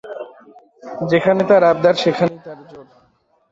[1.11, 2.85] যেখানে তার আবদার সেখানেই তার জোর।